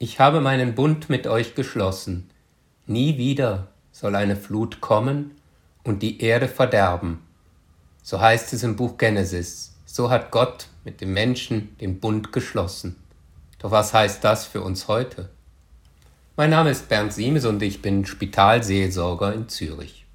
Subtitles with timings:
[0.00, 2.30] Ich habe meinen Bund mit euch geschlossen.
[2.86, 5.32] Nie wieder soll eine Flut kommen
[5.82, 7.18] und die Erde verderben.
[8.04, 9.74] So heißt es im Buch Genesis.
[9.86, 12.94] So hat Gott mit dem Menschen den Bund geschlossen.
[13.58, 15.30] Doch was heißt das für uns heute?
[16.36, 20.06] Mein Name ist Bernd Siemes und ich bin Spitalseelsorger in Zürich.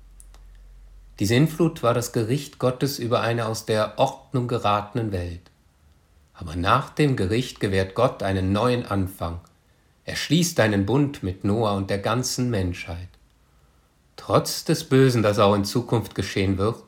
[1.20, 5.52] Die Sinnflut war das Gericht Gottes über eine aus der Ordnung geratenen Welt.
[6.34, 9.42] Aber nach dem Gericht gewährt Gott einen neuen Anfang–
[10.06, 13.10] er schließt einen Bund mit Noah und der ganzen Menschheit.
[14.16, 16.84] Trotz des Bösen, das auch in Zukunft geschehen wird,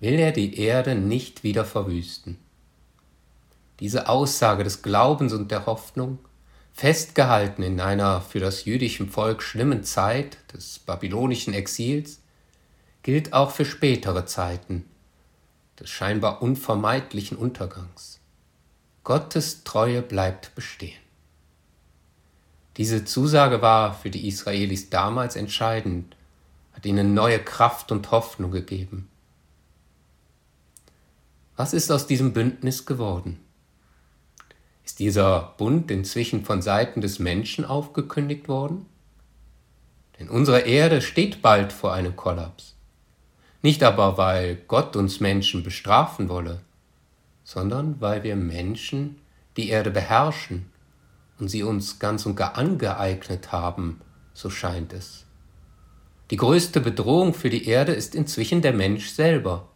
[0.00, 2.38] will er die Erde nicht wieder verwüsten.
[3.80, 6.18] Diese Aussage des Glaubens und der Hoffnung,
[6.72, 12.20] festgehalten in einer für das jüdische Volk schlimmen Zeit des babylonischen Exils,
[13.02, 14.84] gilt auch für spätere Zeiten
[15.78, 18.20] des scheinbar unvermeidlichen Untergangs.
[19.02, 21.03] Gottes Treue bleibt bestehen.
[22.76, 26.16] Diese Zusage war für die Israelis damals entscheidend,
[26.72, 29.08] hat ihnen neue Kraft und Hoffnung gegeben.
[31.56, 33.38] Was ist aus diesem Bündnis geworden?
[34.84, 38.86] Ist dieser Bund inzwischen von Seiten des Menschen aufgekündigt worden?
[40.18, 42.74] Denn unsere Erde steht bald vor einem Kollaps.
[43.62, 46.60] Nicht aber, weil Gott uns Menschen bestrafen wolle,
[47.44, 49.20] sondern weil wir Menschen
[49.56, 50.73] die Erde beherrschen
[51.38, 54.00] und sie uns ganz und gar angeeignet haben,
[54.32, 55.24] so scheint es.
[56.30, 59.68] Die größte Bedrohung für die Erde ist inzwischen der Mensch selber.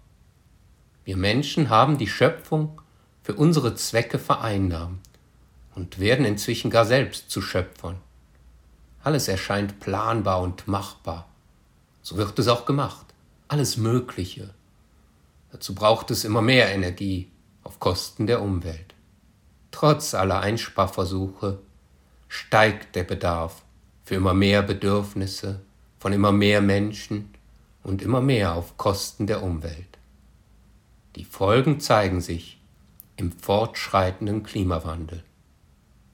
[1.05, 2.81] Wir Menschen haben die Schöpfung
[3.23, 5.01] für unsere Zwecke vereinnahmt
[5.75, 7.97] und werden inzwischen gar selbst zu Schöpfern.
[9.05, 11.29] Alles erscheint planbar und machbar.
[12.03, 13.07] So wird es auch gemacht.
[13.49, 14.55] Alles Mögliche.
[15.53, 17.31] Dazu braucht es immer mehr Energie
[17.63, 18.88] auf Kosten der Umwelt.
[19.81, 21.61] Trotz aller Einsparversuche
[22.27, 23.63] steigt der Bedarf
[24.03, 25.61] für immer mehr Bedürfnisse
[26.01, 27.33] von immer mehr Menschen
[27.85, 29.99] und immer mehr auf Kosten der Umwelt.
[31.15, 32.61] Die Folgen zeigen sich
[33.15, 35.23] im fortschreitenden Klimawandel.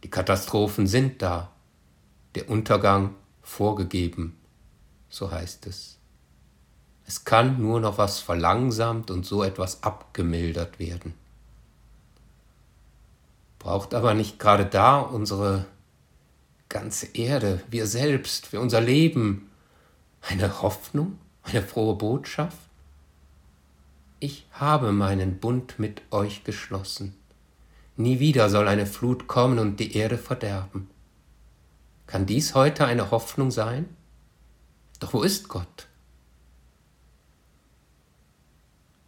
[0.03, 1.51] Die Katastrophen sind da,
[2.35, 4.37] der Untergang vorgegeben,
[5.09, 5.97] so heißt es.
[7.07, 11.15] Es kann nur noch was verlangsamt und so etwas abgemildert werden.
[13.65, 15.65] Braucht aber nicht gerade da unsere
[16.69, 19.51] ganze Erde, wir selbst, für unser Leben
[20.21, 22.59] eine Hoffnung, eine frohe Botschaft?
[24.21, 27.17] Ich habe meinen Bund mit euch geschlossen.
[27.97, 30.91] Nie wieder soll eine Flut kommen und die Erde verderben.
[32.07, 33.89] Kann dies heute eine Hoffnung sein?
[35.01, 35.87] Doch wo ist Gott?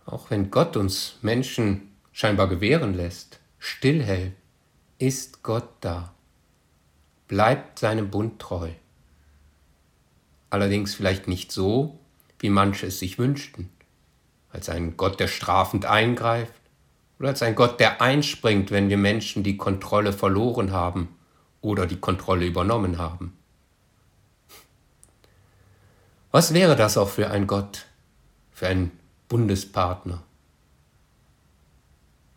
[0.07, 4.33] Auch wenn Gott uns Menschen scheinbar gewähren lässt, stillhält,
[4.99, 6.15] ist Gott da,
[7.29, 8.71] bleibt seinem Bund treu.
[10.49, 11.99] Allerdings vielleicht nicht so,
[12.39, 13.71] wie manche es sich wünschten,
[14.51, 16.53] als ein Gott, der strafend eingreift,
[17.19, 21.17] oder als ein Gott, der einspringt, wenn wir Menschen die Kontrolle verloren haben
[21.61, 23.37] oder die Kontrolle übernommen haben.
[26.31, 27.87] Was wäre das auch für ein Gott,
[28.53, 28.93] für einen
[29.29, 30.23] Bundespartner?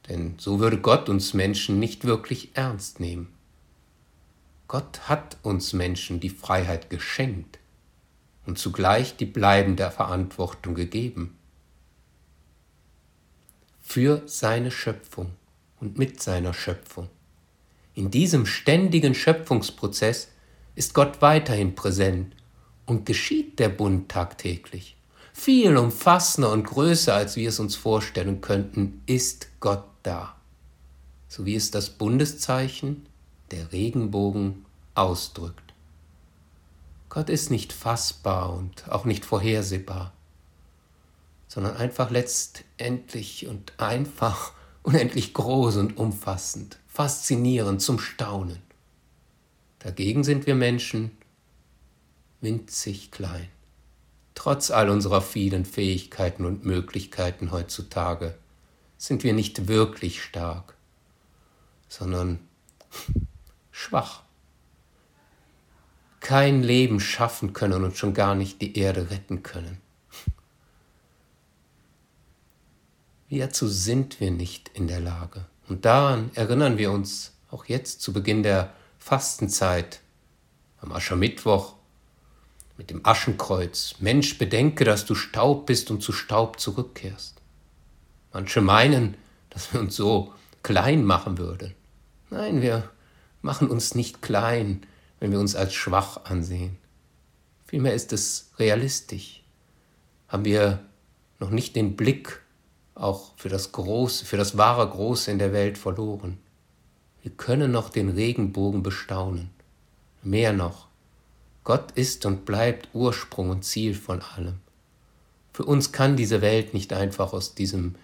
[0.09, 3.33] Denn so würde Gott uns Menschen nicht wirklich ernst nehmen.
[4.67, 7.59] Gott hat uns Menschen die Freiheit geschenkt
[8.45, 11.37] und zugleich die bleibende Verantwortung gegeben.
[13.79, 15.31] Für seine Schöpfung
[15.79, 17.09] und mit seiner Schöpfung.
[17.95, 20.29] In diesem ständigen Schöpfungsprozess
[20.75, 22.35] ist Gott weiterhin präsent
[22.85, 24.95] und geschieht der Bund tagtäglich.
[25.33, 30.35] Viel umfassender und größer, als wir es uns vorstellen könnten, ist Gott da,
[31.27, 33.05] so wie es das Bundeszeichen,
[33.51, 34.65] der Regenbogen,
[34.95, 35.73] ausdrückt.
[37.09, 40.13] Gott ist nicht fassbar und auch nicht vorhersehbar,
[41.47, 48.61] sondern einfach letztendlich und einfach unendlich groß und umfassend, faszinierend zum Staunen.
[49.79, 51.11] Dagegen sind wir Menschen
[52.41, 53.47] winzig klein,
[54.35, 58.35] trotz all unserer vielen Fähigkeiten und Möglichkeiten heutzutage
[58.99, 60.75] sind wir nicht wirklich stark,
[61.87, 62.39] sondern
[63.71, 64.21] schwach.
[66.19, 69.79] Kein Leben schaffen können und schon gar nicht die Erde retten können.
[73.29, 75.45] Wie dazu sind wir nicht in der Lage.
[75.69, 80.01] Und daran erinnern wir uns auch jetzt zu Beginn der Fastenzeit,
[80.81, 81.75] am Aschermittwoch,
[82.77, 83.95] mit dem Aschenkreuz.
[83.99, 87.38] Mensch, bedenke, dass du Staub bist und zu Staub zurückkehrst.
[88.31, 89.15] Manche meinen,
[89.49, 90.33] dass wir uns so
[90.63, 91.73] klein machen würden.
[92.29, 92.89] Nein, wir
[93.41, 94.85] machen uns nicht klein,
[95.19, 96.77] wenn wir uns als schwach ansehen.
[97.65, 99.43] Vielmehr ist es realistisch.
[100.27, 100.79] Haben wir
[101.39, 102.41] noch nicht den Blick
[102.95, 106.37] auch für das Große, für das wahre Große in der Welt verloren.
[107.21, 109.49] Wir können noch den Regenbogen bestaunen.
[110.21, 110.87] Mehr noch,
[111.63, 114.55] Gott ist und bleibt Ursprung und Ziel von allem.
[115.53, 117.95] Für uns kann diese Welt nicht einfach aus diesem,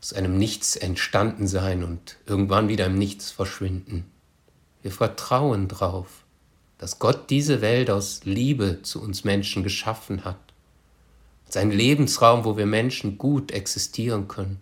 [0.00, 4.04] aus einem Nichts entstanden sein und irgendwann wieder im Nichts verschwinden.
[4.82, 6.24] Wir vertrauen drauf,
[6.78, 10.38] dass Gott diese Welt aus Liebe zu uns Menschen geschaffen hat.
[11.46, 14.60] Als einen Lebensraum, wo wir Menschen gut existieren können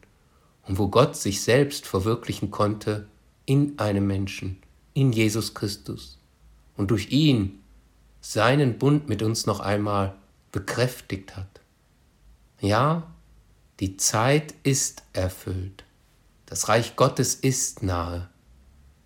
[0.66, 3.06] und wo Gott sich selbst verwirklichen konnte
[3.46, 4.58] in einem Menschen,
[4.92, 6.18] in Jesus Christus
[6.76, 7.60] und durch ihn
[8.20, 10.14] seinen Bund mit uns noch einmal
[10.52, 11.60] bekräftigt hat.
[12.60, 13.13] Ja,
[13.80, 15.84] die Zeit ist erfüllt.
[16.46, 18.28] Das Reich Gottes ist nahe.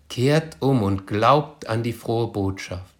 [0.09, 2.93] Kehrt um und glaubt an die frohe Botschaft.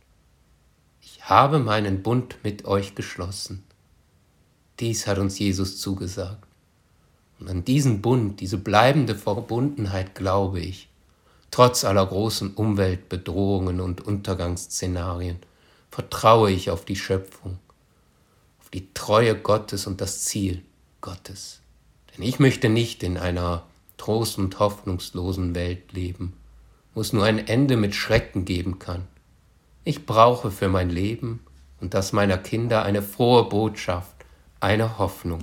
[1.01, 3.63] Ich habe meinen Bund mit euch geschlossen.
[4.79, 6.47] Dies hat uns Jesus zugesagt.
[7.39, 10.89] Und an diesen Bund, diese bleibende Verbundenheit glaube ich,
[11.51, 15.37] trotz aller großen Umweltbedrohungen und Untergangsszenarien,
[15.91, 17.59] vertraue ich auf die Schöpfung
[18.73, 20.63] die Treue Gottes und das Ziel
[21.01, 21.61] Gottes.
[22.11, 23.63] Denn ich möchte nicht in einer
[23.97, 26.33] trost- und hoffnungslosen Welt leben,
[26.93, 29.07] wo es nur ein Ende mit Schrecken geben kann.
[29.83, 31.41] Ich brauche für mein Leben
[31.79, 34.15] und das meiner Kinder eine frohe Botschaft,
[34.59, 35.41] eine Hoffnung.